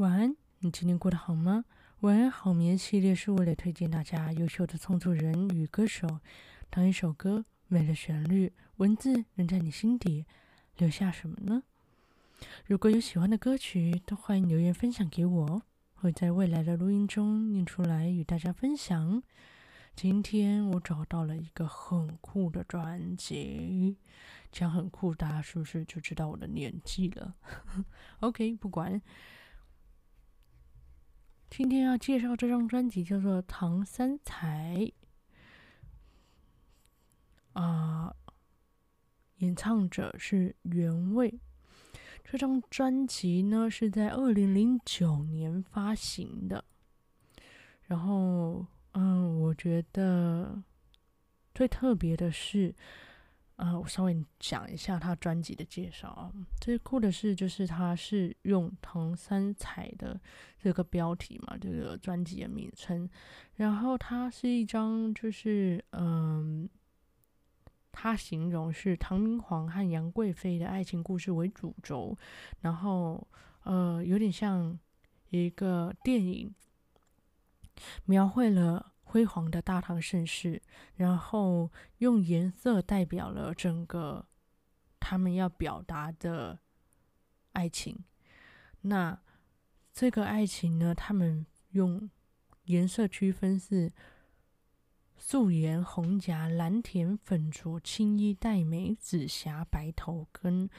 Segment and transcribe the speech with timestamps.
[0.00, 1.66] 晚安，你今天过得好吗？
[2.00, 6.20] 晚安好眠系列是为了推荐大家优秀的创作人与歌手。
[6.70, 10.24] 当一首歌没了旋律，文字能在你心底
[10.78, 11.64] 留下什么呢？
[12.64, 15.62] 如果有喜欢的歌曲，都欢迎留言分享给我，
[15.96, 19.22] 会在未来的录音中念出来与大家分享。
[19.94, 23.98] 今天我找到了一个很酷的专辑，
[24.50, 27.34] 讲很酷，大家是不是就知道我的年纪了？
[28.20, 29.02] OK，不管。
[31.50, 34.76] 今天要介绍这张专辑叫做《唐三彩》，
[37.60, 38.14] 啊、
[39.38, 41.40] 演唱者是原味。
[42.24, 46.64] 这张专辑呢是在二零零九年发行的，
[47.82, 50.62] 然后，嗯，我觉得
[51.52, 52.72] 最特别的是。
[53.60, 56.32] 啊、呃，我稍微讲一下他专辑的介绍啊。
[56.62, 60.18] 最酷的是，就是他是用“唐三彩”的
[60.58, 63.06] 这个标题嘛，这个专辑的名称。
[63.56, 66.66] 然后它是一张，就是嗯，
[67.92, 72.16] 他形容是唐明皇和杨贵妃的爱情故事为主轴，
[72.60, 73.28] 然后
[73.64, 74.78] 呃，有点像
[75.28, 76.54] 一个电影，
[78.06, 78.86] 描绘了。
[79.10, 80.62] 辉煌的大唐盛世，
[80.94, 84.24] 然后用颜色代表了整个
[85.00, 86.60] 他们要表达的
[87.54, 88.04] 爱情。
[88.82, 89.20] 那
[89.92, 92.08] 这个爱情呢，他们用
[92.66, 93.92] 颜色区分是
[95.16, 100.70] 素颜、红颊、蓝田、粉着、青衣、黛眉、紫霞、白头，跟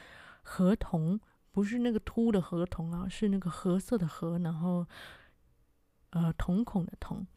[0.41, 1.19] 河童，
[1.51, 4.87] 不是那个秃的河童啊，是那个褐色的褐，然后
[6.11, 7.27] 呃瞳孔的瞳。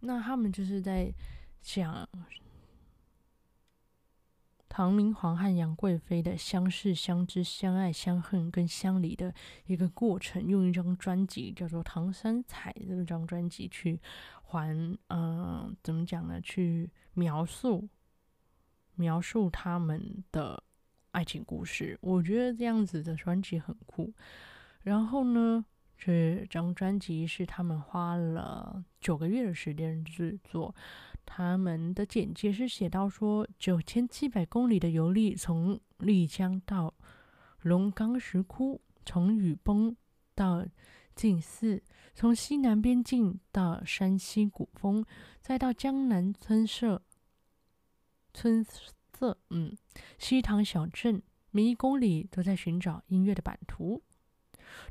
[0.00, 1.12] 那他们就是在
[1.60, 2.08] 讲
[4.68, 9.34] 唐明皇和杨贵妃的相识、相知、相爱、相恨跟相离的
[9.66, 14.00] 一个过程，用一张专辑叫做《唐三彩》这张专辑去
[14.44, 14.76] 还，
[15.08, 16.40] 嗯，怎么讲呢？
[16.40, 17.88] 去描述
[18.94, 20.62] 描述他们的
[21.10, 21.98] 爱情故事。
[22.00, 24.14] 我觉得这样子的专辑很酷。
[24.82, 25.64] 然后呢，
[25.98, 30.74] 这张专辑是他们花了九个月的时间制作。
[31.26, 36.94] 他们的简介是写到说：九千七百公里的游历，从丽江到
[37.62, 39.94] 龙冈石窟，从雨崩
[40.34, 40.64] 到
[41.14, 41.82] 静寺，
[42.14, 45.04] 从西南边境到山西古风，
[45.42, 47.02] 再到江南村社
[48.32, 49.76] 村色，嗯，
[50.16, 51.20] 西塘小镇，
[51.50, 54.00] 每一公里都在寻找音乐的版图。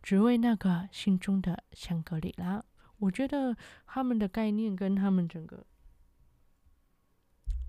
[0.02, 2.64] 只为那个心中的香格里拉。
[3.00, 3.56] 我觉得
[3.86, 5.66] 他们的概念跟他们整个，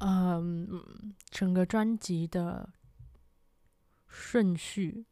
[0.01, 2.73] 嗯，整个专辑的
[4.07, 5.05] 顺序，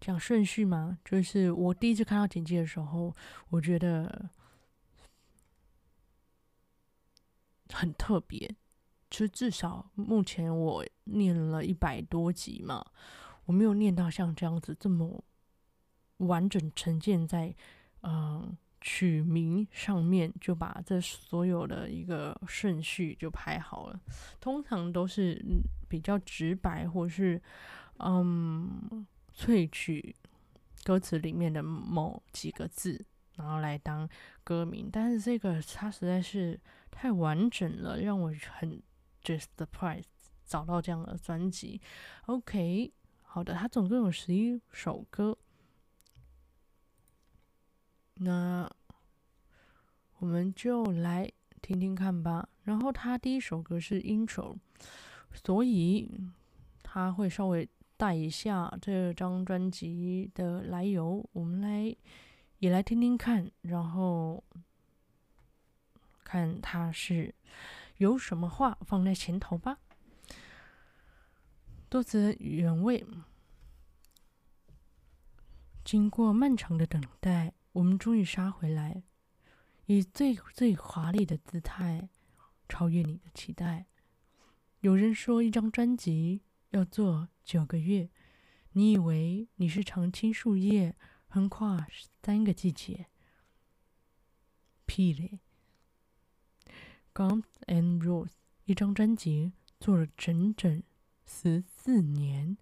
[0.00, 3.14] 讲顺序嘛，就是我第一次看到简介的时候，
[3.50, 4.30] 我觉得
[7.68, 8.56] 很特别。
[9.08, 12.84] 就至少目前我念了一百多集嘛，
[13.44, 15.22] 我没有念到像这样子这么。
[16.18, 17.54] 完整呈现在，
[18.02, 24.00] 嗯，曲名上面，就把这所有的一个顺序就排好了。
[24.40, 25.42] 通常都是
[25.88, 27.40] 比较直白，或是
[27.98, 30.14] 嗯，萃取
[30.84, 33.04] 歌词里面的某几个字，
[33.36, 34.08] 然后来当
[34.44, 34.88] 歌名。
[34.92, 36.60] 但是这个它实在是
[36.90, 38.80] 太完整了，让我很
[39.22, 40.04] just surprise
[40.44, 41.80] 找到这样的专辑。
[42.26, 42.92] OK，
[43.22, 45.36] 好的，它总共有十一首歌。
[48.14, 48.70] 那
[50.18, 51.30] 我们就来
[51.60, 52.48] 听听看吧。
[52.62, 54.56] 然后他第一首歌是 intro，
[55.32, 56.10] 所以
[56.82, 61.28] 他会稍微带一下这张专辑的来由。
[61.32, 61.94] 我们来
[62.58, 64.42] 也来听听看，然后
[66.22, 67.34] 看他是
[67.98, 69.78] 有什么话放在前头吧。
[71.90, 73.06] 多则原味，
[75.84, 77.52] 经过漫长的等待。
[77.74, 79.02] 我们终于杀回来，
[79.86, 82.08] 以最最华丽的姿态
[82.68, 83.86] 超越你的期待。
[84.80, 88.10] 有人说，一张专辑要做九个月，
[88.72, 90.94] 你以为你是常青树叶，
[91.26, 91.86] 横跨
[92.22, 93.06] 三个季节？
[94.86, 95.40] 屁嘞
[97.12, 98.30] ，Guns and Roses
[98.66, 100.82] 一张专辑做了整整
[101.26, 102.56] 十四年，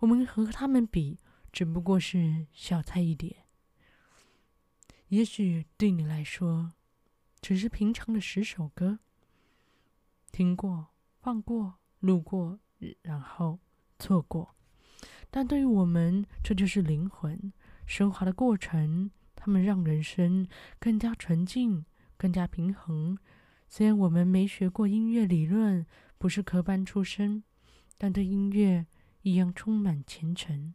[0.00, 1.18] 我们和他们比，
[1.52, 3.44] 只不过是小菜一碟。
[5.08, 6.72] 也许对你来说，
[7.40, 8.98] 只是平常的十首歌，
[10.30, 10.88] 听过、
[11.20, 12.58] 放过、路过，
[13.02, 13.58] 然后
[13.98, 14.54] 错过。
[15.30, 17.52] 但对于我们，这就是灵魂
[17.86, 19.10] 升华的过程。
[19.40, 20.48] 他们让人生
[20.80, 23.16] 更加纯净、更加平衡。
[23.68, 25.86] 虽然我们没学过音乐理论，
[26.18, 27.44] 不是科班出身，
[27.96, 28.86] 但对音乐
[29.22, 30.74] 一样充满虔诚。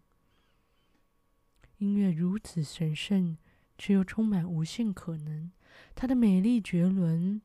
[1.78, 3.38] 音乐如此神圣，
[3.78, 5.52] 却又充满无限可能。
[5.96, 7.42] 她的美丽绝伦，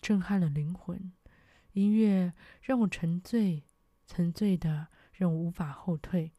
[0.00, 1.12] 震撼了灵魂。
[1.72, 3.64] 音乐让我沉醉，
[4.06, 6.32] 沉醉的让我无法后退。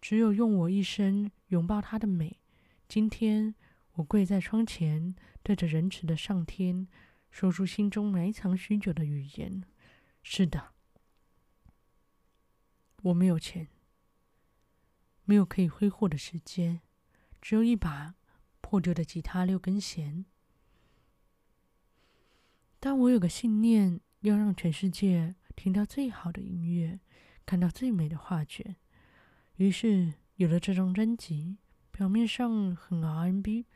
[0.00, 2.40] 只有用我一生拥抱她的美。
[2.86, 3.54] 今天，
[3.94, 6.86] 我跪在窗前，对着仁慈的上天，
[7.30, 9.64] 说出心中埋藏许久的语言。
[10.22, 10.74] 是的，
[13.02, 13.68] 我没有钱，
[15.24, 16.80] 没有可以挥霍的时间，
[17.46, 18.16] 只有一把
[18.60, 20.24] 破旧的吉他、六根弦。
[22.80, 26.98] 但我有个信念，要让全世界听到最好的音乐，
[27.46, 28.74] 看到最美的画卷。
[29.58, 31.58] 于是有了这张专辑，
[31.92, 33.66] 表面上很 R&B，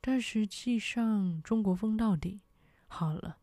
[0.00, 2.40] 但实际上中国风到底。
[2.86, 3.40] 好了，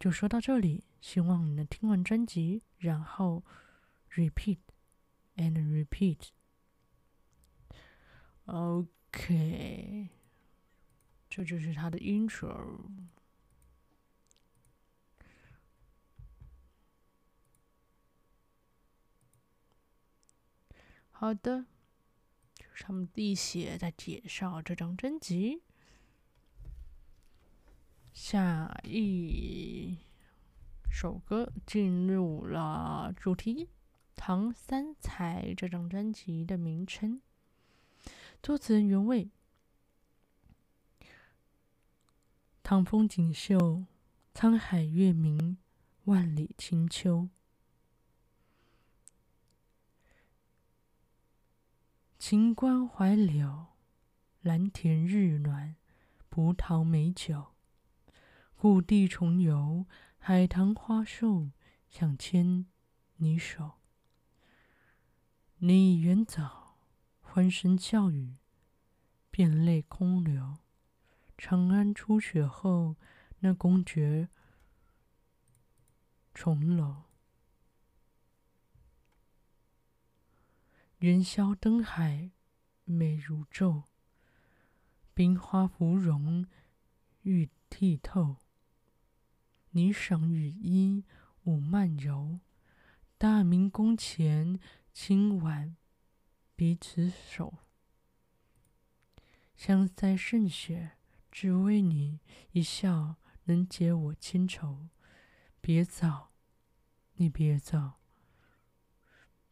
[0.00, 3.44] 就说到这里，希望你能听完专辑，然后
[4.14, 4.60] repeat
[5.36, 6.28] and repeat。
[8.46, 10.08] OK，
[11.28, 12.80] 这就是它的 intro。
[21.10, 21.66] 好的，
[22.54, 25.62] 就是他们滴血在介绍这张专辑。
[28.12, 29.96] 下一
[30.90, 33.66] 首歌进入了主题，
[34.16, 37.22] 《唐三彩》这张专辑的名称，
[38.42, 39.30] 作词人原味，
[42.64, 43.86] 唐风锦绣，
[44.34, 45.58] 沧海月明，
[46.06, 47.28] 万里清秋。
[52.18, 53.68] 秦关怀柳，
[54.40, 55.76] 蓝田日暖，
[56.28, 57.54] 葡萄美酒。
[58.56, 59.86] 故地重游，
[60.18, 61.52] 海棠花树，
[61.88, 62.66] 想牵
[63.18, 63.74] 你手。
[65.58, 66.61] 你已远走，
[67.34, 68.36] 欢声笑语，
[69.30, 70.58] 遍泪空流。
[71.38, 72.96] 长安初雪后，
[73.38, 74.28] 那宫绝
[76.34, 77.04] 重楼。
[80.98, 82.32] 元宵灯海
[82.84, 83.84] 美如昼，
[85.14, 86.46] 冰花芙蓉
[87.22, 88.36] 玉剔透。
[89.72, 91.06] 霓裳羽衣
[91.44, 92.40] 舞慢柔，
[93.16, 94.60] 大明宫前
[94.92, 95.74] 轻挽
[96.54, 97.58] 彼此手。
[99.54, 100.92] 香腮渗血，
[101.30, 102.20] 只为你
[102.52, 104.88] 一笑能解我千愁。
[105.60, 106.28] 别走，
[107.14, 107.92] 你别走，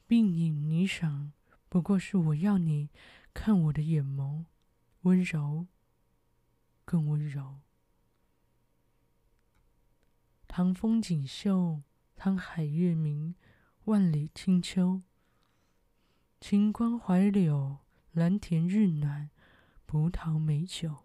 [0.09, 1.31] 鬓影霓裳。
[1.69, 2.91] 不过是我要你
[3.33, 4.47] 看我的眼眸，
[5.03, 5.69] 温柔，
[6.85, 7.61] 更温柔。
[10.49, 11.83] 唐风锦绣，
[12.17, 13.37] 沧海月明，
[13.85, 15.03] 万里清秋。
[16.41, 17.77] 晴光怀柳，
[18.13, 19.29] 蓝田日暖，
[19.85, 21.05] 葡萄美酒。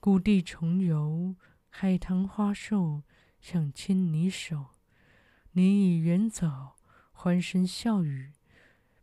[0.00, 1.36] 故地重游，
[1.68, 3.02] 海棠花瘦，
[3.38, 4.68] 想牵你手。
[5.52, 6.70] 你已远走，
[7.12, 8.32] 欢声笑语。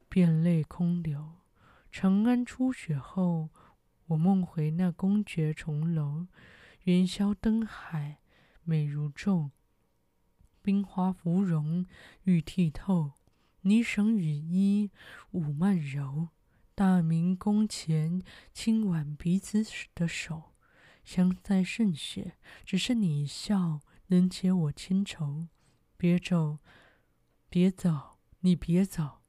[0.09, 1.35] 遍泪空流，
[1.91, 3.49] 长安初雪后，
[4.07, 6.25] 我梦回那宫绝重楼。
[6.85, 8.17] 元宵灯海
[8.63, 9.51] 美如昼，
[10.63, 11.85] 冰花芙蓉
[12.23, 13.13] 玉剔透。
[13.63, 14.91] 霓裳羽衣
[15.31, 16.29] 舞曼柔，
[16.73, 18.21] 大明宫前
[18.53, 20.53] 轻挽彼此的手。
[21.03, 25.47] 香腮渗血，只是你一笑能解我千愁。
[25.97, 26.59] 别走，
[27.49, 29.21] 别走，你别走。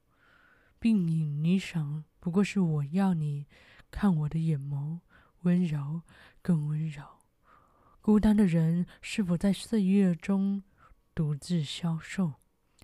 [0.79, 3.47] 鬓影霓裳，不过是我要你
[3.89, 4.99] 看我的眼眸，
[5.41, 6.03] 温柔
[6.41, 7.03] 更温柔。
[8.01, 10.63] 孤单的人是否在岁月中
[11.13, 12.35] 独自消瘦？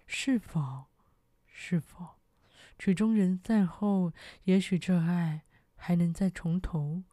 [0.07, 0.87] 是否？
[1.57, 2.17] 是否？
[2.77, 4.12] 曲终人散后，
[4.43, 5.43] 也许这爱
[5.77, 7.03] 还能再从头。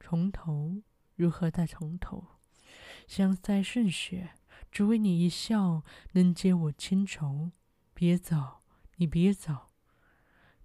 [0.00, 0.80] 从头？
[1.14, 2.38] 如何再从头？
[3.06, 4.30] 香腮渗血，
[4.72, 7.52] 只为你一笑能解我千愁。
[7.92, 8.62] 别走，
[8.96, 9.68] 你别走。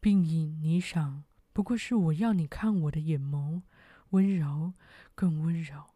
[0.01, 3.63] 鬓影霓裳，不过是我要你看我的眼眸，
[4.12, 4.74] 温柔
[5.13, 5.88] 更温柔。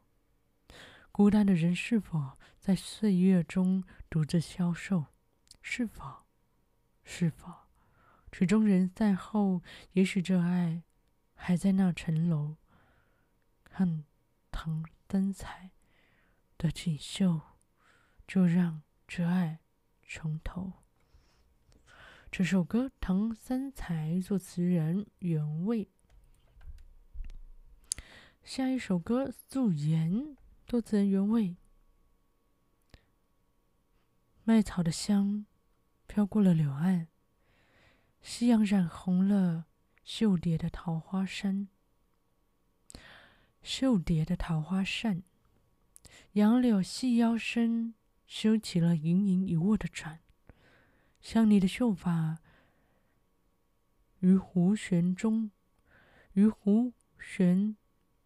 [1.14, 5.06] 孤单的人是否在岁月中独自消瘦？
[5.62, 6.26] 是否？
[7.12, 7.52] 是否？
[8.32, 9.64] 曲终人散后，
[9.94, 10.84] 也许这爱
[11.34, 12.58] 还在那城楼。
[13.64, 14.06] 看
[14.52, 15.72] 唐三彩
[16.56, 17.42] 的锦绣，
[18.28, 19.58] 就让这爱
[20.08, 20.74] 从头。
[22.32, 25.90] 这首歌《唐三彩》作词人原味。
[28.44, 30.12] 下一首歌《素颜》，
[30.68, 31.58] 作词人原味。
[34.44, 35.48] 麦草的香
[36.10, 37.08] 飘过了柳岸，
[38.20, 39.68] 夕阳染红了
[40.04, 41.68] 绣蝶的桃花扇。
[43.62, 45.22] 绣蝶的桃花扇，
[46.32, 47.94] 杨柳细腰身，
[48.26, 50.20] 修起了盈盈一握的船。
[51.22, 52.40] 像你的秀发，
[54.22, 55.52] 于湖旋中，
[56.34, 57.78] 于湖旋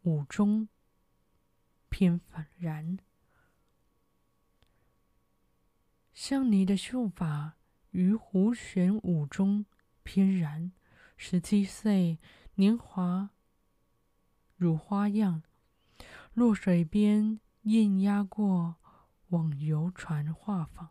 [0.04, 0.70] 舞中
[1.90, 2.22] 翩
[2.58, 2.98] 然。
[6.14, 7.58] 像你的秀发，
[7.94, 9.66] 于弧旋舞中
[10.04, 10.72] 翩然。
[11.16, 12.20] 十七岁，
[12.56, 13.30] 年华
[14.58, 15.44] 如花样，
[16.34, 18.76] 落水边，雁压过
[19.30, 20.90] 往游船画舫。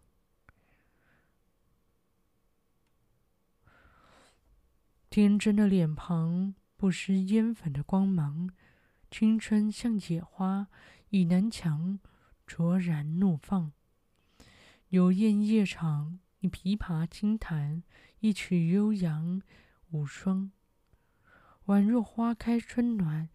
[5.11, 8.49] 天真的脸庞，不失烟粉的光芒，
[9.11, 10.69] 青春像野花，
[11.11, 11.99] 倚南墙，
[12.47, 13.73] 卓然怒放。
[14.89, 17.85] 有艳夜场，你琵琶轻弹，
[18.19, 19.41] 一曲悠扬
[19.91, 20.51] 无双，
[21.67, 23.29] 宛若花开春暖，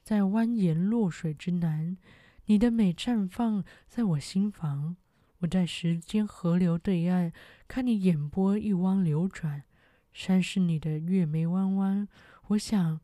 [0.00, 1.96] 在蜿蜒落水之南。
[2.44, 4.96] 你的美绽放在我心房，
[5.38, 7.32] 我在时间河流对岸，
[7.66, 9.64] 看你眼波一汪流转。
[10.12, 12.06] 山是你的月眉弯弯，
[12.48, 13.00] 我想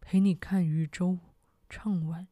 [0.00, 1.20] 陪你看渔舟
[1.68, 2.26] 唱晚。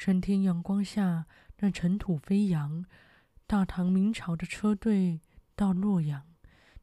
[0.00, 1.26] 春天阳光下，
[1.58, 2.86] 那尘土飞扬，
[3.46, 5.20] 大唐明朝的车队
[5.54, 6.26] 到洛阳，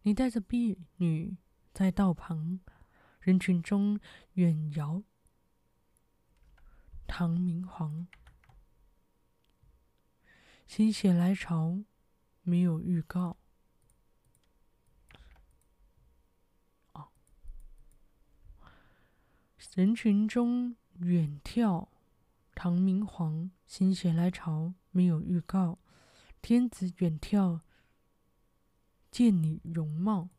[0.04, 1.36] 你带着婢女
[1.74, 2.60] 在道旁，
[3.20, 4.00] 人群中
[4.34, 5.02] 远遥
[7.08, 8.08] 唐明皇。
[10.68, 11.80] 心血来潮，
[12.44, 13.38] 没有预告。
[19.74, 21.88] 人群中远眺，
[22.60, 23.52] 唐明皇。
[23.68, 25.78] 心血来潮，没有预告。
[26.42, 27.60] 天子远眺，
[29.12, 30.30] 见你容貌。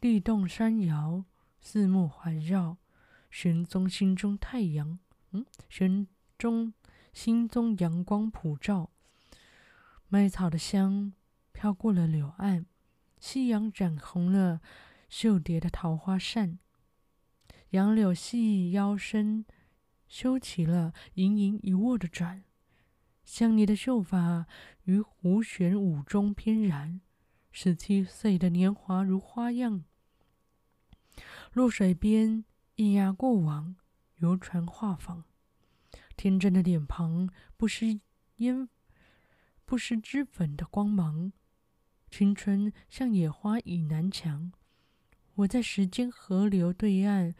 [0.00, 1.26] 地动山摇，
[1.60, 2.78] 四目环绕。
[3.30, 4.98] 玄宗心中太阳，
[5.32, 6.06] 嗯，玄。
[6.38, 6.72] 中
[7.12, 8.90] 心中阳光普照，
[10.08, 11.12] 麦草的香
[11.52, 12.66] 飘过了柳岸，
[13.20, 14.60] 夕阳染红了
[15.08, 16.58] 绣蝶的桃花扇，
[17.74, 19.44] 杨柳细腰身，
[20.06, 22.44] 修起了盈盈一握的转，
[23.24, 24.46] 像你的秀发
[24.84, 27.00] 于弧旋舞中翩然，
[27.50, 29.82] 十七岁的年华如花样，
[31.52, 32.44] 落水边，
[32.76, 33.74] 一鸭过往，
[34.18, 35.24] 游船画舫。
[36.16, 37.98] 天真的脸庞，不施
[38.36, 38.68] 烟，
[39.64, 41.32] 不施脂粉的光芒。
[42.08, 44.52] 青春像野花倚南墙，
[45.36, 47.34] 我在时间河流对岸，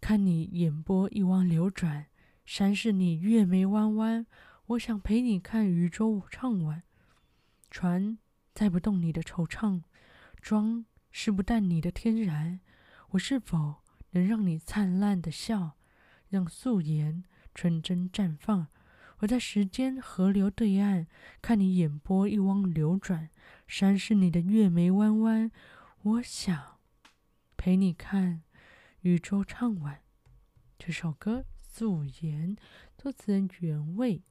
[0.00, 2.06] 看你眼波一汪流转。
[2.44, 4.26] 山是你月眉弯弯，
[4.66, 6.82] 我想陪你看渔舟唱晚。
[7.70, 8.18] 船
[8.52, 9.82] 载不动你的惆怅，
[10.40, 12.58] 妆是不淡你的天然。
[13.10, 13.76] 我是否
[14.10, 15.76] 能让你灿烂的笑，
[16.28, 17.22] 让素颜？
[17.54, 18.68] 纯真绽放，
[19.18, 21.06] 我在时间河流对岸，
[21.42, 23.28] 看你眼波一汪流转。
[23.66, 25.50] 山是你的月眉弯弯，
[26.02, 26.78] 我想
[27.62, 28.42] 陪你看
[29.02, 30.02] 渔舟唱晚。
[30.78, 32.56] 这首歌《素颜》，
[32.96, 34.22] 作词人原味。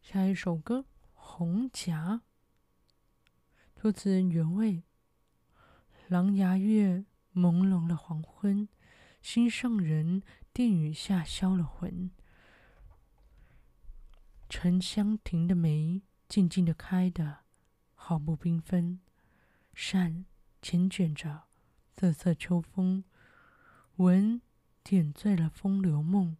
[0.00, 0.78] 下一首歌
[1.12, 2.22] 《红夹》，
[3.74, 4.84] 作词人原味。
[6.06, 8.68] 狼牙月，朦胧了黄昏，
[9.20, 10.22] 心上人
[10.52, 12.12] 殿宇下销了魂。
[14.58, 17.40] 沉香亭的梅，静静的开的，
[17.94, 18.98] 毫不缤纷。
[19.74, 20.24] 扇
[20.62, 21.42] 缱绻着
[21.94, 23.04] 瑟瑟秋风，
[23.96, 24.40] 闻
[24.82, 26.38] 点缀了风流梦。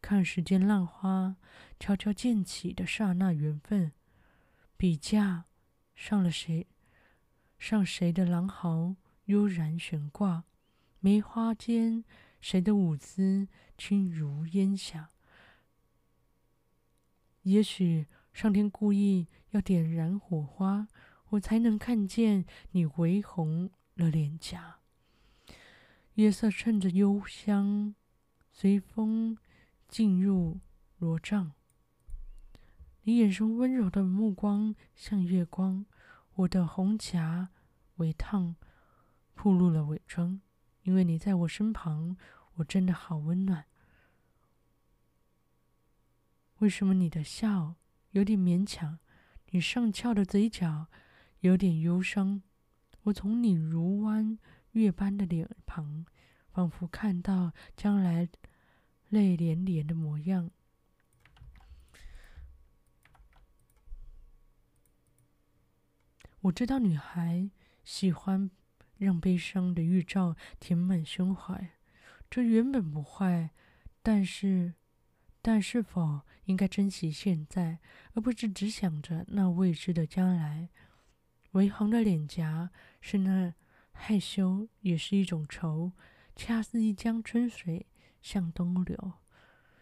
[0.00, 1.36] 看世间浪花
[1.78, 3.92] 悄悄溅起的刹那缘分，
[4.78, 5.44] 笔架
[5.94, 6.66] 上了谁？
[7.58, 10.44] 上谁的狼毫悠然悬挂？
[11.00, 12.04] 梅花间
[12.40, 15.10] 谁的舞姿轻如烟霞？
[17.42, 20.88] 也许上天故意要点燃火花，
[21.30, 24.78] 我才能看见你微红了脸颊。
[26.14, 27.94] 夜色衬着幽香，
[28.50, 29.38] 随风
[29.88, 30.60] 进入
[30.98, 31.52] 罗帐。
[33.02, 35.86] 你眼中温柔的目光像月光。
[36.34, 37.48] 我的红颊
[37.96, 38.56] 微烫，
[39.34, 40.40] 暴露了伪装，
[40.82, 42.16] 因为你在我身旁，
[42.54, 43.66] 我真的好温暖。
[46.62, 47.74] 为什么你的笑
[48.10, 49.00] 有点勉强？
[49.50, 50.86] 你上翘的嘴角
[51.40, 52.40] 有点忧伤。
[53.02, 54.38] 我从你如弯
[54.70, 56.06] 月般的脸庞，
[56.52, 58.28] 仿佛看到将来
[59.08, 60.52] 泪连连的模样。
[66.42, 67.50] 我知道女孩
[67.82, 68.48] 喜欢
[68.98, 71.72] 让悲伤的预兆填满胸怀，
[72.30, 73.50] 这原本不坏，
[74.00, 74.74] 但是。
[75.44, 77.78] 但是否应该珍惜现在，
[78.14, 80.68] 而不是只想着那未知的将来？
[81.52, 82.70] 微红的脸颊
[83.00, 83.54] 是那
[83.92, 85.92] 害羞，也是一种愁，
[86.34, 87.86] 恰似一江春水
[88.20, 89.12] 向东流，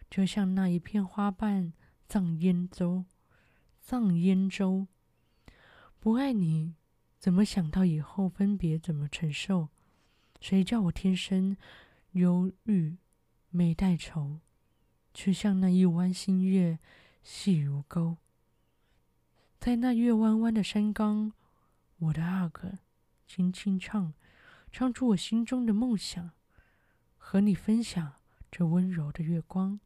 [0.09, 1.73] 就像那一片花瓣
[2.07, 3.05] 葬烟洲，
[3.79, 4.87] 葬烟洲。
[5.99, 6.75] 不爱你，
[7.17, 9.69] 怎么想到以后分别怎么承受？
[10.39, 11.55] 谁叫我天生
[12.11, 12.97] 忧郁，
[13.49, 14.39] 没带愁？
[15.13, 16.79] 却像那一弯新月，
[17.23, 18.17] 细如钩。
[19.59, 21.33] 在那月弯弯的山岗，
[21.97, 22.79] 我的阿哥
[23.27, 24.13] 轻轻唱，
[24.71, 26.31] 唱出我心中的梦想，
[27.17, 28.13] 和你分享
[28.49, 29.79] 这温柔的月光。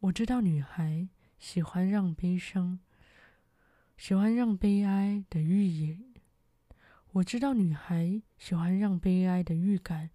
[0.00, 2.78] 我知道女孩喜欢让悲伤，
[3.96, 6.02] 喜欢让悲哀的预演。
[7.12, 10.10] 我知道女孩喜欢让悲哀的预感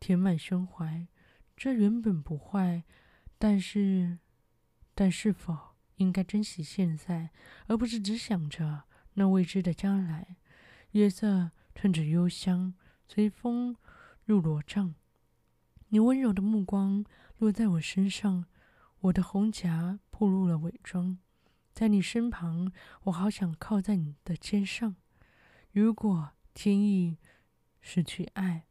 [0.00, 1.06] 填满胸怀，
[1.56, 2.84] 这原本不坏。
[3.46, 4.20] 但是，
[4.94, 7.28] 但是否应该珍惜现在，
[7.66, 10.38] 而不是只想着那未知的将来？
[10.92, 12.72] 月色趁着幽香，
[13.06, 13.76] 随风
[14.24, 14.94] 入罗帐。
[15.88, 17.04] 你温柔的目光
[17.36, 18.46] 落在我身上，
[19.00, 21.18] 我的红颊暴露了伪装。
[21.70, 22.72] 在你身旁，
[23.02, 24.96] 我好想靠在你的肩上。
[25.70, 27.18] 如果天意
[27.82, 28.64] 失去爱，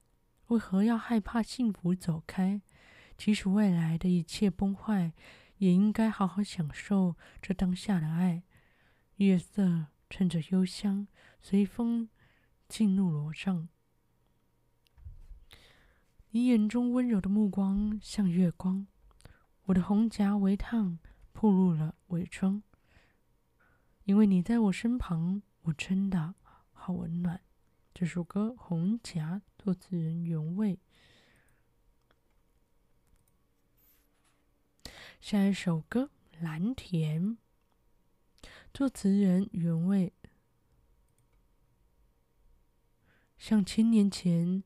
[0.48, 2.64] 为何要害怕幸福走开？
[3.18, 5.14] 即使未来的一切崩坏，
[5.58, 8.44] 也应该好好享受这当下的爱。
[9.18, 11.08] 月色趁着幽香，
[11.42, 12.10] 随风
[12.68, 13.70] 进入罗帐。
[16.32, 18.88] 你眼中温柔的目光像月光，
[19.66, 20.98] 我的红颊微烫，
[21.32, 22.64] 暴露了伪装。
[24.06, 26.36] 因为你在我身旁，我真的
[26.72, 27.40] 好温暖。
[27.94, 30.80] 这首歌《红颊》，作词人原味。
[35.24, 36.12] 下一首歌
[36.44, 37.24] 《蓝田》，
[38.74, 40.12] 作词人原味，
[43.38, 44.66] 像千年前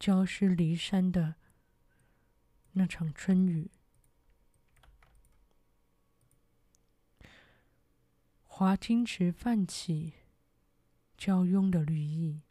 [0.00, 1.36] 郊师离山的
[2.72, 3.70] 那场春雨，
[8.42, 10.14] 华清池泛起
[11.16, 12.42] 娇慵的绿意，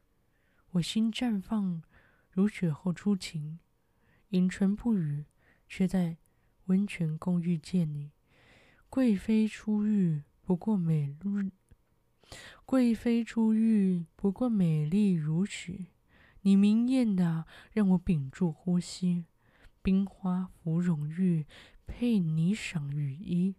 [0.69, 1.83] 我心绽放
[2.29, 3.59] 如雪后初晴，
[4.29, 5.25] 迎春不语，
[5.67, 6.15] 却在。
[6.71, 8.12] 温泉宫遇见你，
[8.89, 11.51] 贵妃出浴不过美丽，
[12.65, 15.88] 贵妃出浴不过美丽如许。
[16.43, 19.25] 你明艳的让我屏住呼吸，
[19.81, 21.45] 冰花芙蓉浴
[21.86, 23.57] 配霓裳羽衣，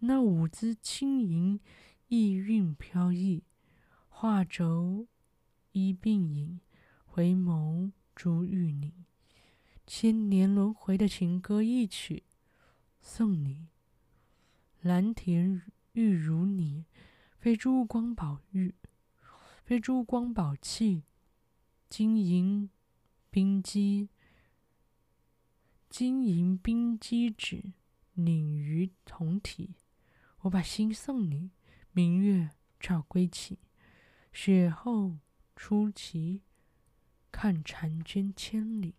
[0.00, 1.60] 那舞姿轻盈，
[2.08, 3.44] 意韵飘逸，
[4.08, 5.06] 画轴
[5.70, 6.58] 衣鬓影，
[7.04, 8.92] 回眸珠玉凝，
[9.86, 12.24] 千年轮回的情歌一曲。
[13.08, 13.68] 送你，
[14.82, 16.84] 蓝田玉如你，
[17.38, 18.74] 非珠光宝玉，
[19.64, 21.04] 非珠光宝气，
[21.88, 22.68] 金银
[23.30, 24.10] 冰肌，
[25.88, 27.72] 金银冰肌指，
[28.12, 29.74] 领于同体。
[30.40, 31.50] 我把心送你，
[31.92, 33.58] 明月照归期，
[34.34, 35.16] 雪后
[35.56, 36.42] 初霁，
[37.32, 38.94] 看婵娟千里。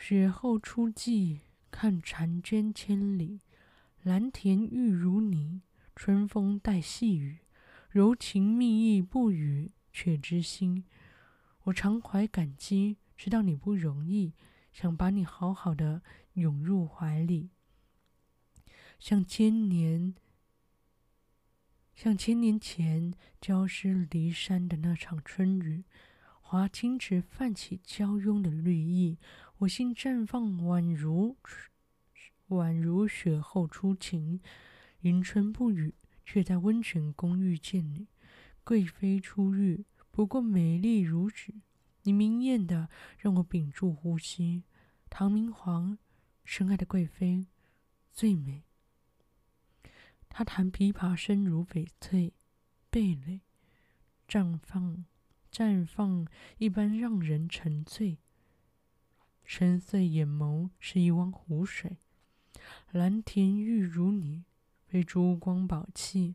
[0.00, 1.40] 雪后初霁，
[1.72, 3.40] 看婵娟千里。
[4.04, 5.60] 蓝田玉如你，
[5.96, 7.40] 春风带细雨，
[7.90, 10.84] 柔情蜜意不语却知心。
[11.64, 14.34] 我常怀感激，知道你不容易，
[14.72, 16.02] 想把你好好的
[16.34, 17.50] 拥入怀里。
[19.00, 20.14] 像千年，
[21.96, 25.82] 像千年前郊师离山的那场春雨，
[26.50, 29.18] 华清池泛起娇慵的绿意。
[29.58, 31.36] 我心绽放，宛如
[32.48, 34.40] 宛如雪后初晴，
[35.00, 38.08] 迎春不语，却在温泉宫遇见你。
[38.64, 41.52] 贵妃出浴，不过美丽如纸。
[42.04, 44.64] 你明艳的让我屏住呼吸。
[45.10, 45.98] 唐明皇
[46.46, 47.46] 深爱的贵妃
[48.10, 48.64] 最美。
[50.30, 52.32] 她弹琵琶声如翡翠，
[52.90, 53.42] 蓓蕾
[54.26, 55.04] 绽放
[55.50, 56.26] 绽放
[56.58, 58.18] 一般让人沉醉。
[59.44, 61.96] 深邃眼眸是一汪湖水，
[62.92, 64.44] 蓝田玉如你，
[64.86, 66.34] 非珠光宝气，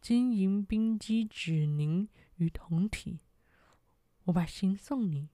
[0.00, 3.20] 金银冰肌指凝与同体。
[4.24, 5.28] 我把心送你，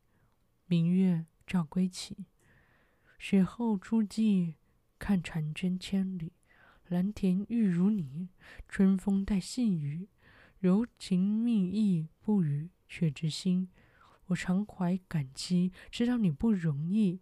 [0.66, 2.26] 明月照归期。
[3.18, 4.54] 雪后初霁，
[4.98, 6.32] 看婵娟千里。
[6.88, 8.28] 蓝田玉如你，
[8.68, 10.08] 春风带细雨，
[10.58, 13.70] 柔情蜜意不语雪之心。
[14.26, 17.20] 我常怀感激，知道你不容易，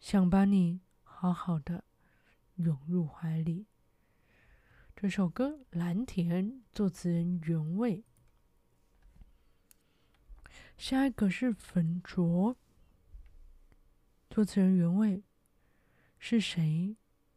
[0.00, 1.84] 想把你好好的
[2.56, 3.66] 拥入怀里。
[4.96, 8.04] 这首歌《蓝田》，作词人原味。
[10.76, 12.54] 下一个是《粉拙》，
[14.28, 15.22] 作词人原味。
[16.18, 16.96] 是谁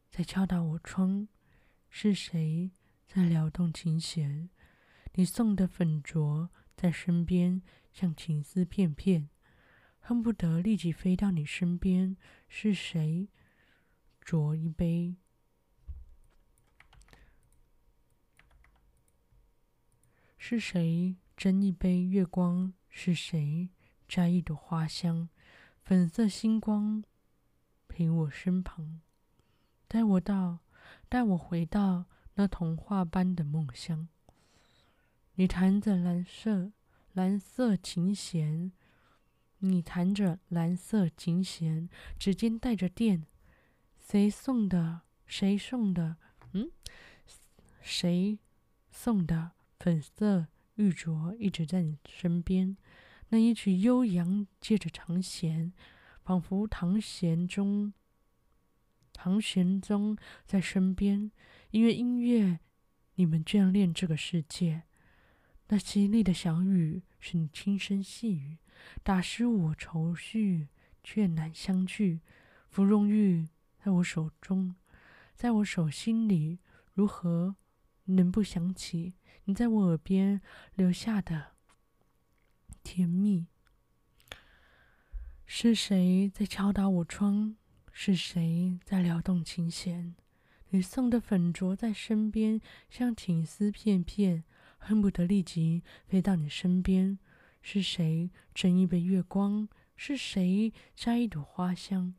[0.10, 1.28] 在敲打我窗？
[1.90, 2.72] 是谁
[3.08, 4.50] 在撩动琴弦？
[5.14, 6.50] 你送的粉镯。
[6.76, 7.62] 在身边，
[7.94, 9.30] 像情丝片片，
[10.00, 12.18] 恨不得立即飞到你身边。
[12.50, 13.30] 是谁
[14.22, 15.16] 酌一杯？
[20.38, 22.74] 是谁斟一杯月光？
[22.90, 23.70] 是谁
[24.10, 25.30] 摘一朵花香？
[25.84, 27.04] 粉色星光
[27.88, 29.00] 陪我身旁，
[29.88, 30.60] 带我到，
[31.08, 34.10] 带我回到那童话般的梦乡。
[35.36, 36.72] 你弹着蓝色
[37.14, 38.72] 蓝色琴弦，
[39.60, 43.26] 你弹着蓝色琴弦，指尖带着电。
[44.00, 45.02] 谁送的？
[45.26, 46.18] 谁送的？
[46.52, 46.70] 嗯，
[47.82, 48.38] 谁
[48.92, 49.54] 送的？
[49.80, 52.78] 粉色玉镯一直在你身边。
[53.30, 55.74] 那一曲悠扬借着长弦，
[56.24, 57.92] 仿佛唐玄宗，
[59.12, 60.16] 唐玄宗
[60.46, 61.32] 在身边。
[61.72, 62.60] 因为音乐，
[63.16, 64.84] 你们眷恋这个世界。
[65.68, 68.58] 那淅沥的小雨是你轻声细语，
[69.02, 70.68] 打湿我愁绪，
[71.04, 72.20] 却难相聚。
[72.70, 73.48] 芙蓉玉
[73.84, 74.76] 在我手中，
[75.36, 76.60] 在我手心里，
[76.94, 77.56] 如何
[78.06, 79.14] 能不想起
[79.46, 80.42] 你在我耳边
[80.76, 81.54] 留下的
[82.84, 83.48] 甜蜜？
[85.46, 87.56] 是谁在敲打我窗？
[87.92, 90.16] 是谁在撩动琴弦？
[90.70, 94.44] 你送的粉镯在身边，像情丝片片。
[94.86, 97.18] 恨不得立即飞到你身边。
[97.62, 99.70] 是谁斟一杯月光？
[99.96, 102.14] 是谁摘一朵花香？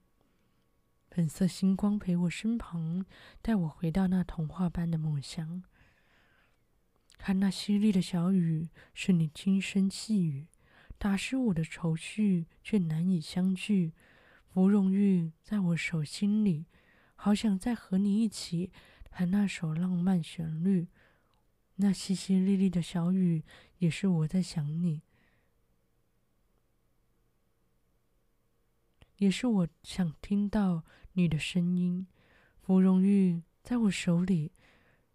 [1.10, 3.04] 粉色星光陪我身旁，
[3.42, 5.62] 带我回到那童话般的梦乡。
[7.18, 10.46] 看那淅沥的小雨，是你轻声细语，
[10.96, 13.92] 打湿我的愁绪，却难以相聚。
[14.48, 16.64] 芙蓉玉在我手心里，
[17.14, 18.70] 好想再和你一起
[19.10, 20.88] 弹那首浪漫旋律。
[21.76, 23.42] 那淅淅沥沥的小雨，
[23.78, 25.02] 也是我在想你，
[29.16, 30.84] 也是我想听到
[31.14, 32.06] 你的声音。
[32.60, 34.52] 芙蓉玉在我手里，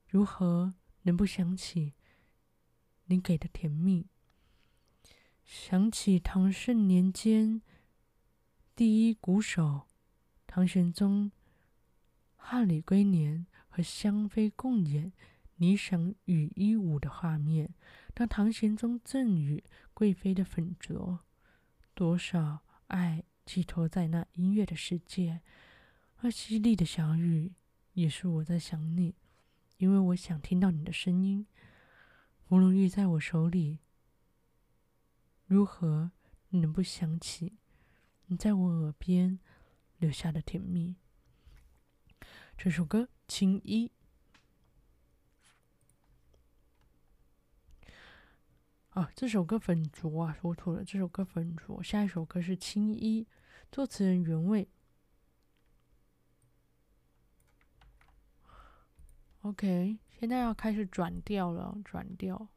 [0.07, 1.93] 如何能不想起
[3.05, 4.07] 你给的甜蜜？
[5.45, 7.61] 想起唐盛年间
[8.75, 9.87] 第一鼓手
[10.45, 11.31] 唐玄宗
[12.35, 15.13] 翰礼归年和香妃共演。
[15.59, 17.73] 霓裳羽衣舞的画面，
[18.13, 19.61] 当唐玄宗赠予
[19.93, 21.19] 贵妃的粉拙，
[21.93, 25.41] 多少爱寄托在那音乐的世界。
[26.21, 27.53] 而淅沥的小雨，
[27.93, 29.15] 也是我在想你，
[29.77, 31.45] 因为我想听到你的声音。
[32.45, 33.79] 芙蓉玉在我手里，
[35.45, 36.11] 如何
[36.49, 37.57] 能不想起
[38.27, 39.39] 你在我耳边
[39.97, 40.95] 留下的甜蜜？
[42.57, 43.87] 这首歌《青衣》。
[48.89, 50.83] 啊，这首歌粉拙啊，说错了。
[50.83, 53.23] 这首歌粉拙，下一首歌是《青衣》，
[53.71, 54.67] 作词人原味。
[59.41, 62.49] OK，现在要开始转调了，转调。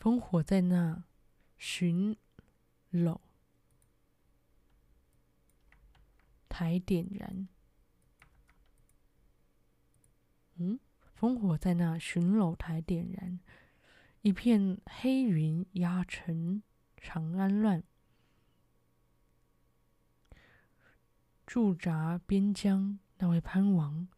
[0.00, 1.04] 烽火在那
[1.56, 2.16] 巡
[2.90, 3.20] 楼
[6.52, 7.48] 台点燃。
[10.56, 10.78] 嗯，
[11.18, 13.40] 烽火在那巡楼台点燃，
[14.20, 16.62] 一片黑云压城
[16.98, 17.82] 长安乱。
[21.46, 24.08] 驻扎边疆那位藩王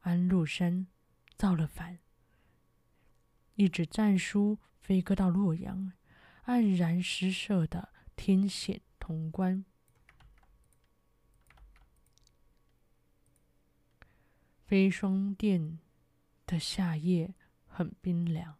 [0.00, 0.88] 安禄山
[1.36, 2.00] 造了反，
[3.54, 5.92] 一纸战书飞鸽到洛阳，
[6.46, 9.64] 黯然失色的天险潼关。
[14.74, 15.78] 黑霜殿。
[16.46, 17.32] 的夏夜
[17.64, 18.56] 很冰凉，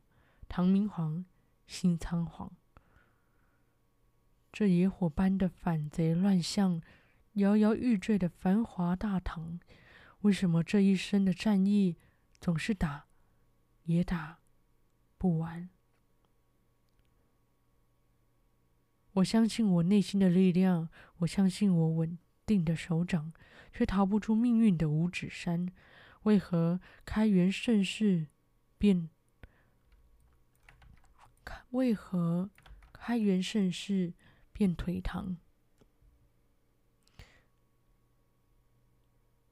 [0.48, 1.24] 唐明皇
[1.66, 2.53] 心仓皇。
[4.53, 6.81] 这野火般的反贼乱象，
[7.33, 9.59] 摇摇欲坠的繁华大唐，
[10.20, 11.96] 为什么这一生的战役
[12.40, 13.07] 总是打
[13.83, 14.38] 也打
[15.18, 15.68] 不完？
[19.14, 23.33] 我相信我内心的力量，我相信我稳定的手掌，
[23.72, 25.68] 却逃不出命运的五指山。
[26.24, 28.26] 为何开元盛世
[28.76, 29.08] 便？
[31.70, 32.50] 为何
[32.92, 34.12] 开元盛世
[34.52, 35.37] 便颓唐？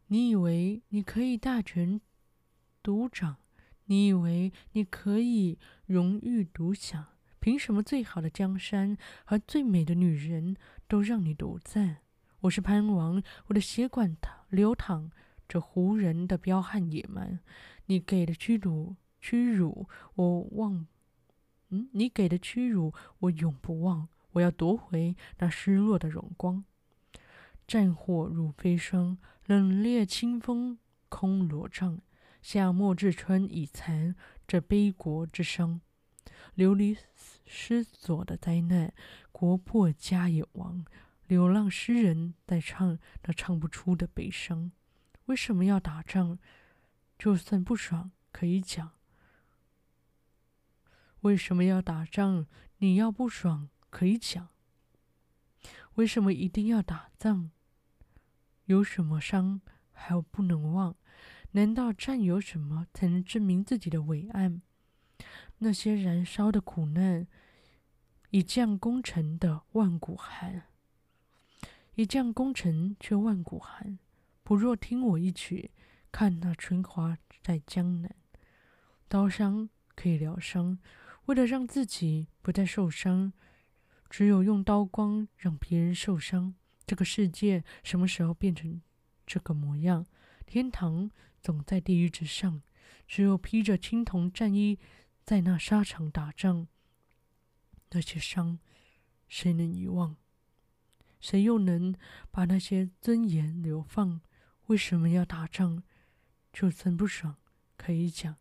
[0.06, 2.00] 你以为你可以大权
[2.82, 3.38] 独掌？
[3.86, 7.08] 你以为你可以荣誉独享？
[7.40, 10.56] 凭什么最好的江山和最美的女人
[10.86, 11.98] 都让你独占？
[12.42, 14.16] 我是潘王，我的血管
[14.48, 15.10] 流淌。
[15.52, 17.38] 这胡人的彪悍野蛮，
[17.84, 20.86] 你给的屈辱屈辱，我忘，
[21.68, 24.08] 嗯，你给的屈辱我永不忘。
[24.30, 26.64] 我要夺回那失落的荣光。
[27.66, 30.78] 战火如飞霜，冷冽清风
[31.10, 32.00] 空罗帐。
[32.40, 34.16] 夏末至春已残，
[34.48, 35.82] 这悲国之伤。
[36.54, 36.96] 流离
[37.44, 38.94] 失所的灾难，
[39.30, 40.86] 国破家也亡。
[41.26, 44.72] 流浪诗人在唱那唱不出的悲伤。
[45.32, 46.38] 为什么要打仗？
[47.18, 48.92] 就算不爽可以讲。
[51.22, 52.46] 为什么要打仗？
[52.76, 54.50] 你要不爽可以讲。
[55.94, 57.50] 为什么一定要打仗？
[58.66, 60.96] 有什么伤还不能忘？
[61.52, 64.60] 难道战有什么才能证明自己的伟岸？
[65.60, 67.26] 那些燃烧的苦难，
[68.28, 70.64] 一将功成的万骨寒。
[71.94, 73.98] 一将功成却万骨寒。
[74.44, 75.70] 不若听我一曲，
[76.10, 78.14] 看那春花在江南。
[79.08, 80.78] 刀伤可以疗伤，
[81.26, 83.32] 为了让自己不再受伤，
[84.10, 86.54] 只有用刀光让别人受伤。
[86.84, 88.82] 这个世界什么时候变成
[89.26, 90.06] 这个模样？
[90.44, 92.62] 天堂总在地狱之上，
[93.06, 94.78] 只有披着青铜战衣，
[95.24, 96.66] 在那沙场打仗，
[97.90, 98.58] 那些伤，
[99.28, 100.16] 谁能遗忘？
[101.20, 101.94] 谁又能
[102.32, 104.20] 把那些尊严流放？
[104.66, 105.82] 为什么要打仗？
[106.52, 107.36] 就算不爽，
[107.76, 108.36] 可以讲。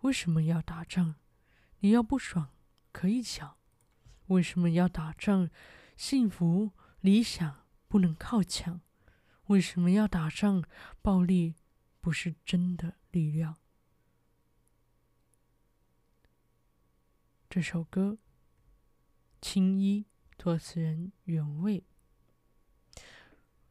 [0.00, 1.14] 为什么要打仗？
[1.80, 2.50] 你要不爽，
[2.92, 3.56] 可以讲。
[4.26, 5.50] 为什么要打仗？
[5.96, 8.80] 幸福理想不能靠抢。
[9.46, 10.64] 为什么要打仗？
[11.02, 11.54] 暴力
[12.00, 13.56] 不是真的力量。
[17.48, 18.12] 这首歌，
[19.40, 20.06] 《青衣》，
[20.42, 21.84] 作词人原味。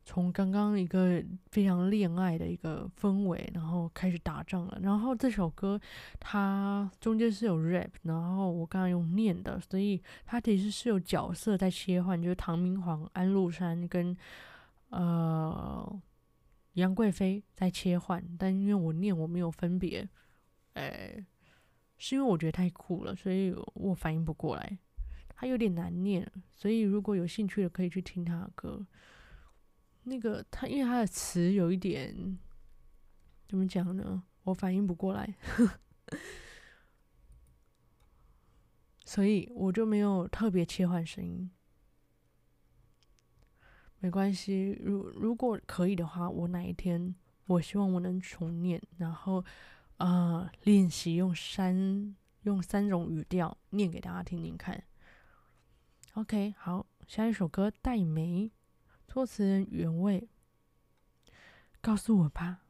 [0.06, 4.78] 从刚刚一个非常恋爱的一个氛围，然后开始打仗了。
[4.82, 5.80] 然后这首歌
[6.20, 14.16] 它中间是有 rap，然后我刚刚用念的，所以它其实是有角色在切换，就是唐明皇、安禄山跟
[14.90, 16.02] 呃
[16.74, 18.22] 杨贵妃在切换。
[18.38, 20.08] 但因为我念我没有分别，
[20.74, 21.26] 哎，
[21.98, 24.78] 是因为我觉得太酷了，所以我反应不过来，
[25.30, 26.30] 它有点难念。
[26.52, 28.86] 所以如果有兴趣的，可以去听他的歌。
[30.04, 32.38] 那个他，因为他的词有一点
[33.48, 34.24] 怎么讲呢？
[34.44, 35.36] 我反应不过来，
[39.06, 41.50] 所以我就没有特别切换声音。
[44.00, 49.38] 没关系，如如果可以的话，我哪一天我希望我能重念，然后
[49.96, 54.84] 啊、呃、练习用三用三种语调念给大家听听看。
[56.16, 58.48] OK，好，下一首歌《黛眉》。
[59.08, 60.28] 作词人原味，
[61.82, 62.62] 告诉我吧，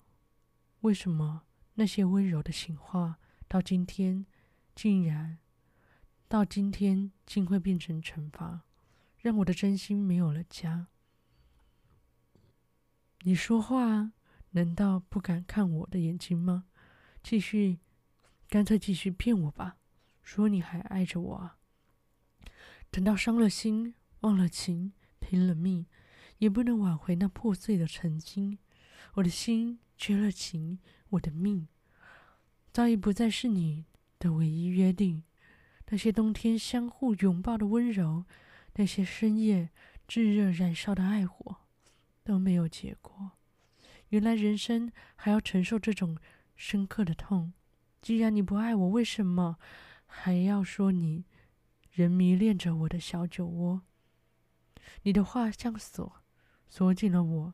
[0.81, 1.43] 为什么
[1.75, 3.17] 那些温柔的情话，
[3.47, 4.25] 到今天
[4.75, 5.39] 竟然，
[6.27, 8.63] 到今天竟会变成惩罚，
[9.17, 10.87] 让我的真心没有了家？
[13.21, 14.13] 你说话啊，
[14.51, 16.65] 难道不敢看我的眼睛吗？
[17.23, 17.79] 继续，
[18.49, 19.77] 干脆继续骗我吧，
[20.21, 21.57] 说你还爱着我啊。
[22.91, 25.85] 等到伤了心，忘了情，拼了命。
[26.43, 28.57] 也不能挽回那破碎的曾经，
[29.13, 30.77] 我的心绝了情，
[31.11, 31.69] 我的命
[32.73, 33.85] 早已不再是你
[34.19, 35.23] 的唯一约定。
[35.87, 38.25] 那些冬天相互拥抱的温柔，
[38.73, 39.69] 那些深夜
[40.05, 41.59] 炙热燃烧的爱火，
[42.25, 43.31] 都没有结果。
[44.09, 46.17] 原来人生还要承受这种
[46.57, 47.53] 深刻的痛。
[48.01, 49.57] 既然你不爱我，为什么
[50.05, 51.23] 还要说你
[51.89, 53.83] 仍迷恋着我的小酒窝？
[55.03, 56.21] 你的话像锁。
[56.75, 57.53] 锁紧了我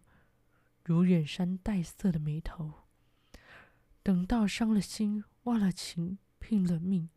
[0.86, 2.86] 如远山黛色的眉头，
[4.01, 7.10] 等到伤了心、忘了情、拼了命，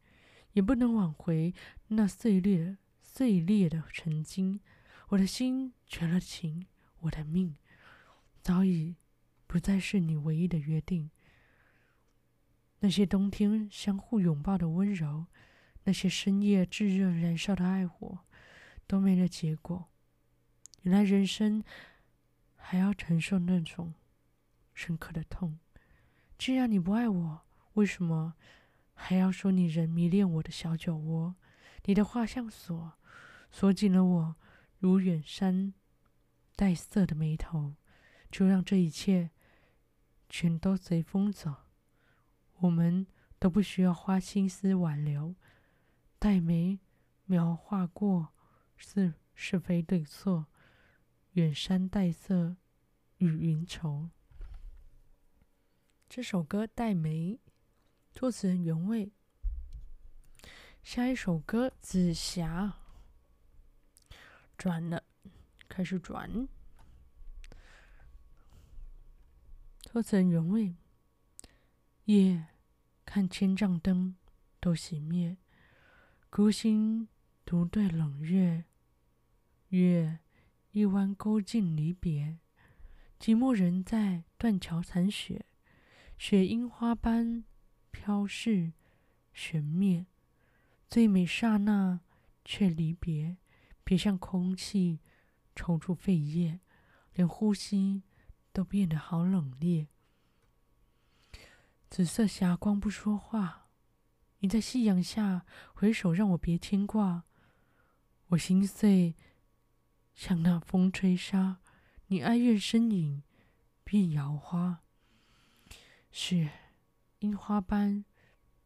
[0.54, 1.54] 也不能挽回
[1.86, 4.58] 那碎裂、碎裂的曾经。
[5.10, 6.66] 我的心绝了情，
[7.02, 7.54] 我的命
[8.40, 8.96] 早已
[9.46, 11.08] 不再是你唯一的约定。
[12.80, 15.26] 那些冬天相互拥抱的温柔，
[15.84, 18.24] 那些深夜炙热燃烧的爱火，
[18.88, 19.88] 都没了结果。
[20.80, 21.62] 原来人生
[22.62, 23.92] 还要承受那种
[24.72, 25.58] 深刻的痛。
[26.38, 27.42] 既然你不爱我，
[27.74, 28.34] 为什么
[28.94, 31.34] 还要说你仍迷恋我的小酒窝？
[31.84, 32.92] 你的画像锁，
[33.50, 34.36] 锁紧了我
[34.78, 35.74] 如远山
[36.56, 37.74] 黛色的眉头。
[38.30, 39.30] 就让这一切
[40.26, 41.54] 全都随风走。
[42.60, 43.06] 我们
[43.38, 45.34] 都不需要花心思挽留，
[46.18, 46.80] 黛眉
[47.26, 48.28] 描画过
[48.74, 50.46] 是是非对错，
[51.32, 52.56] 远山黛色
[53.16, 54.10] 与云愁。
[56.06, 57.40] 这首歌《黛眉》，
[58.12, 59.10] 作词人原味。
[60.82, 62.74] 下一首歌《紫霞》，
[64.58, 65.04] 转了，
[65.68, 66.46] 开始转。
[69.80, 70.74] 作词人原味。
[72.04, 72.48] 夜。
[73.04, 74.16] 看千帐灯
[74.58, 75.36] 都熄灭，
[76.30, 77.08] 孤星
[77.44, 78.64] 独对冷月。
[79.68, 80.20] 月
[80.72, 82.38] 一弯勾尽离别，
[83.20, 85.44] 寂寞人在断桥残雪，
[86.16, 87.44] 雪樱花般
[87.90, 88.72] 飘逝
[89.34, 90.06] 悬灭。
[90.88, 92.00] 最美刹那
[92.42, 93.36] 却离别，
[93.84, 95.00] 别像空气
[95.54, 96.60] 抽出肺叶，
[97.12, 98.02] 连呼吸
[98.50, 99.88] 都变得好冷冽。
[101.90, 103.68] 紫色霞光不说话，
[104.38, 107.24] 你在夕阳下回首，让我别牵挂。
[108.28, 109.14] 我心碎，
[110.14, 111.58] 像那风吹沙，
[112.06, 113.22] 你哀怨身影
[113.82, 114.82] 变摇花。
[116.10, 116.50] 雪
[117.20, 118.04] 樱花般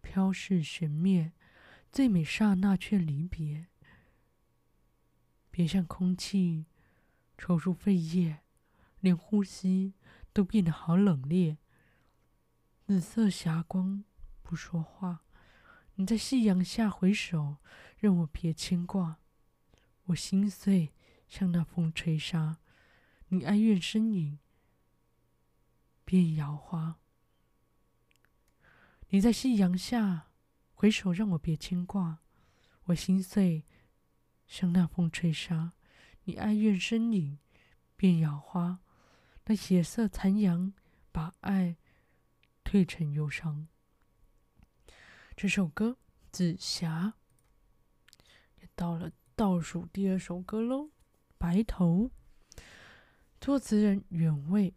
[0.02, 1.32] 飘逝悬灭，
[1.92, 3.68] 最美刹那却离别。
[5.50, 6.66] 别像空气
[7.38, 8.40] 抽出肺叶，
[9.00, 9.94] 连呼吸
[10.32, 11.56] 都变得好冷冽。
[12.87, 14.04] 紫色霞光
[14.42, 15.24] 不说话，
[15.94, 17.56] 你在夕阳下回首，
[17.96, 19.18] 让我别牵挂。
[20.06, 20.92] 我心碎，
[21.29, 22.59] 像那风吹沙，
[23.29, 24.39] 你哀怨身影
[26.05, 26.99] 变摇花。
[29.09, 30.29] 你在夕阳下
[30.75, 32.19] 回首，让我别牵挂。
[32.85, 33.65] 我心碎，
[34.47, 35.73] 像那风吹沙，
[36.25, 37.39] 你哀怨身影
[37.97, 38.81] 变摇花。
[39.47, 40.73] 那血色残阳
[41.11, 41.77] 把爱。
[42.69, 43.69] 褪成忧伤。
[45.37, 45.91] 这首歌
[46.33, 47.15] 《紫霞》
[48.61, 50.87] 也到了倒数第二首歌喽，
[51.38, 52.11] 《白头》。
[53.40, 54.75] 作词人原味，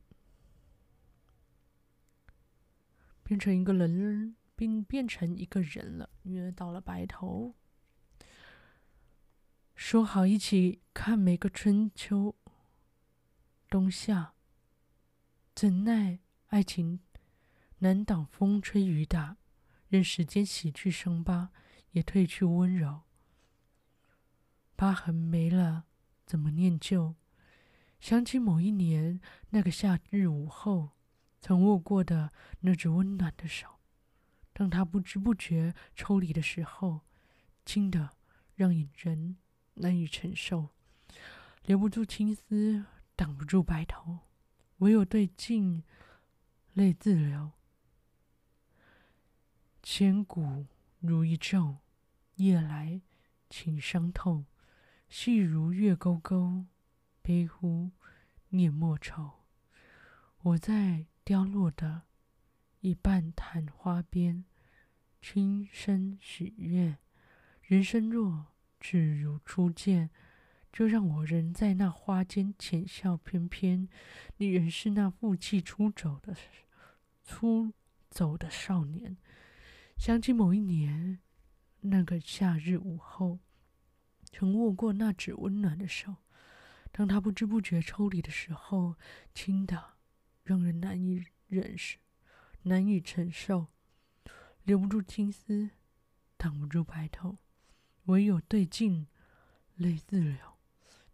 [3.23, 7.55] 变成一个人，并变成一个人了，因为到了白头。
[9.75, 12.35] 说好一起看每个春秋
[13.69, 14.33] 冬夏，
[15.55, 16.99] 怎奈爱情。
[17.81, 19.37] 难挡风吹雨打，
[19.87, 21.53] 任时间洗去伤疤，
[21.91, 23.03] 也褪去温柔。
[24.75, 25.85] 疤痕没了，
[26.29, 27.15] 怎么念旧？
[27.99, 30.91] 想起某一年那个夏日午后，
[31.41, 33.79] 曾握过的那只温暖的手，
[34.53, 37.01] 当他不知不觉抽离的时候，
[37.65, 38.11] 轻的
[38.53, 39.37] 让人
[39.73, 40.69] 难以承受。
[41.63, 44.19] 留不住青丝，挡不住白头，
[44.77, 45.83] 唯有对镜，
[46.73, 47.53] 泪自流。
[49.81, 50.67] 千古
[50.99, 51.77] 如一皱，
[52.35, 53.01] 夜来
[53.49, 54.45] 情伤透。
[55.09, 56.65] 细如月勾勾，
[57.23, 57.89] 悲乎
[58.49, 59.31] 念莫愁。
[60.43, 62.03] 我在凋落的
[62.81, 64.45] 一半昙花边，
[65.19, 66.99] 轻声许愿：
[67.63, 68.45] 人生若
[68.79, 70.11] 只如初见，
[70.71, 73.89] 就让我仍在那花间浅笑翩翩。
[74.37, 76.35] 你仍是那负气出走的
[77.23, 77.73] 出
[78.11, 79.17] 走的少年。
[79.97, 81.19] 想起某一年，
[81.81, 83.39] 那个夏日午后，
[84.31, 86.15] 曾握过那只温暖的手。
[86.91, 88.95] 当他不知不觉抽离的时候，
[89.33, 89.93] 轻的
[90.43, 91.99] 让人难以忍受，
[92.63, 93.67] 难以承受。
[94.63, 95.71] 留不住青丝，
[96.37, 97.37] 挡不住白头，
[98.05, 99.07] 唯有对镜，
[99.75, 100.37] 泪自流。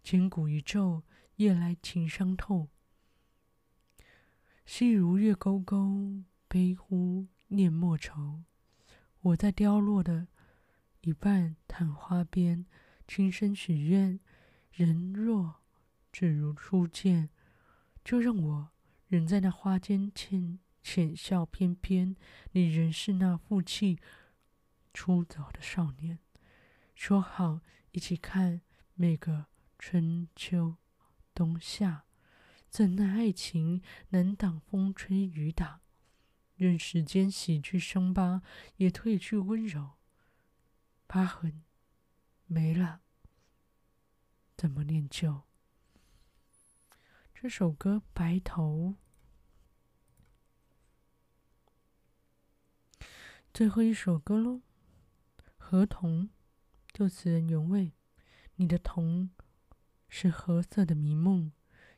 [0.03, 1.03] 千古一皱，
[1.35, 2.69] 夜来情伤透。
[4.65, 8.43] 细如月勾勾，悲乎念莫愁。
[9.21, 10.27] 我在凋落的
[11.01, 12.65] 一半昙花边，
[13.07, 14.19] 轻声许愿：
[14.71, 15.61] 人若
[16.11, 17.29] 只如初见，
[18.03, 18.69] 就让我
[19.07, 22.15] 仍在那花间浅浅笑翩翩，
[22.51, 23.99] 你仍是那负气
[24.93, 26.19] 出走的少年。
[26.95, 28.61] 说好一起看
[28.93, 29.47] 每个
[29.77, 30.77] 春秋
[31.33, 32.05] 冬夏，
[32.69, 35.81] 怎奈爱情难挡风吹雨打，
[36.55, 38.41] 任时间洗去伤疤，
[38.77, 39.91] 也褪去温柔。
[41.05, 41.61] 疤痕
[42.47, 43.01] 没了，
[44.55, 45.41] 怎么念旧？
[47.33, 48.95] 这首歌《白头》，
[53.51, 54.51] 最后一首歌喽，
[55.57, 56.23] 《河童》。
[56.93, 57.91] 作词人原味，
[58.55, 59.29] 你的瞳
[60.07, 61.51] 是褐色的迷梦，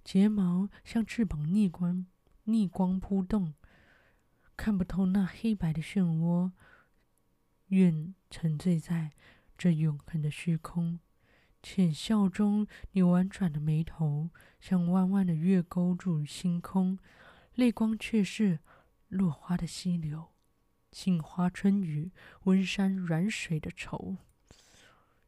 [0.03, 2.07] 睫毛像翅膀逆光
[2.45, 3.53] 逆光扑动，
[4.55, 6.51] 看不透那黑白的漩涡。
[7.67, 9.11] 愿沉醉在
[9.57, 10.99] 这永恒的虚空。
[11.63, 14.29] 浅笑中，你婉转的眉头
[14.59, 16.99] 像弯弯的月勾住星空，
[17.55, 18.59] 泪光却是
[19.09, 20.31] 落花的溪流，
[20.91, 22.11] 杏花春雨，
[22.43, 24.17] 温山软水的愁。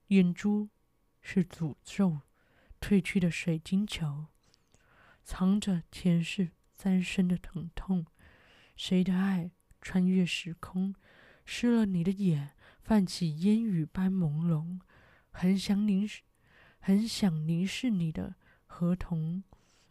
[0.07, 0.69] 眼珠
[1.21, 2.21] 是诅咒
[2.79, 4.27] 褪去的水晶球，
[5.23, 8.05] 藏着前世三生的疼痛。
[8.77, 9.51] 谁的爱
[9.81, 10.95] 穿越时空，
[11.43, 14.79] 湿了你的眼，泛起烟雨般朦胧。
[15.31, 16.21] 很想凝视，
[16.79, 19.43] 很想凝视你的河童，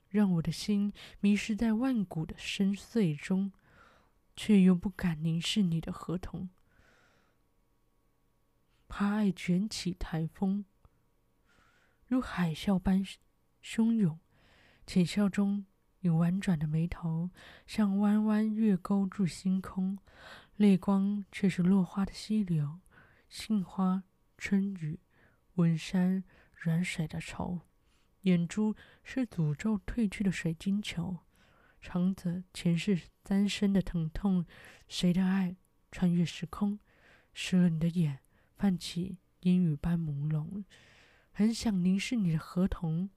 [0.09, 3.53] 让我的心迷失在万古的深邃中，
[4.37, 6.51] 却又不敢凝视你的河童。
[8.89, 10.65] 怕爱卷起台风，
[12.07, 13.05] 如海啸般
[13.63, 14.19] 汹涌。
[14.87, 15.67] 浅笑中，
[16.01, 17.31] 你婉转的眉头
[17.67, 19.99] 像弯弯月勾住星空，
[20.59, 22.81] 泪光却是落花的溪流。
[23.29, 24.03] 杏花
[24.37, 24.99] 春雨，
[25.55, 27.61] 温山软水的愁。
[28.23, 31.19] 眼珠是诅咒褪去的水晶球，
[31.81, 34.45] 藏着前世三生的疼痛。
[34.89, 35.55] 谁的爱
[35.93, 36.81] 穿越时空，
[37.33, 38.19] 湿了你的眼？
[38.57, 40.65] 泛起烟雨般朦胧，
[41.31, 43.11] 很想凝视你的河童，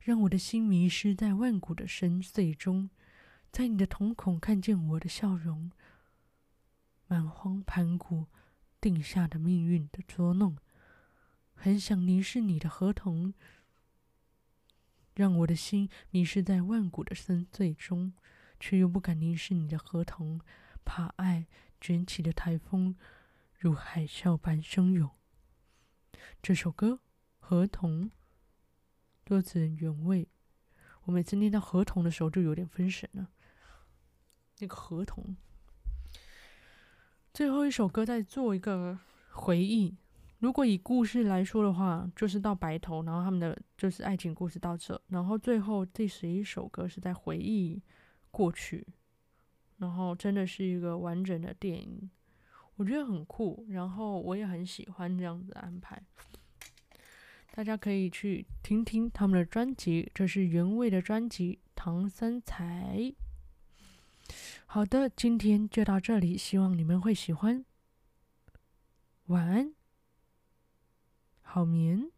[0.00, 2.90] 让我的心迷失在万古的深邃中，
[3.52, 5.70] 在你的瞳孔看见我的笑容，
[7.06, 8.26] 蛮荒盘古
[8.80, 10.56] 定下的命运的捉弄，
[11.54, 13.34] 很想凝视你的河童，
[15.14, 18.12] 让我的心迷失在万古的深邃中，
[18.58, 20.40] 却又不敢凝视你的河童，
[20.84, 21.46] 怕爱
[21.80, 22.96] 卷起的台风。
[23.58, 25.10] 如海啸般汹涌。
[26.40, 26.92] 这首歌
[27.38, 28.06] 《河童》，
[29.26, 30.30] 作词人原味。
[31.02, 33.30] 我每次念到“河童”的时候，就有点分神了。
[34.60, 35.36] 那个合同，
[37.32, 38.98] 最后一首歌在做一个
[39.30, 39.96] 回忆。
[40.38, 47.82] 如果以故事来说的话，就是到白头，然后他们的就是爱情故事到这，然后最后第十一首歌是在回忆
[48.30, 48.86] 过去，
[49.78, 52.10] 然后真的是一个完整的电影。
[52.76, 56.02] 我觉得很酷，然后我也很喜欢这样子的安排。
[57.52, 62.96] 大家可以去听听他们的专辑，这是原味的专辑《唐三彩》。
[64.66, 67.64] 好的，今天就到这里，希望你们会喜欢。
[69.26, 69.74] 晚安，
[71.42, 72.10] 好眠。